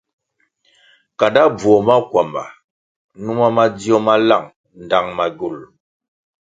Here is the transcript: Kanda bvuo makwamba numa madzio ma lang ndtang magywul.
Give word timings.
Kanda 1.19 1.41
bvuo 1.55 1.77
makwamba 1.87 2.43
numa 3.23 3.47
madzio 3.55 3.97
ma 4.05 4.15
lang 4.27 4.45
ndtang 4.83 5.07
magywul. 5.17 5.57